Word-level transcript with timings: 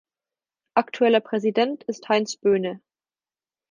Aktueller 0.73 1.19
Präsident 1.19 1.83
ist 1.83 2.09
Heinz 2.09 2.35
Böhne. 2.35 2.81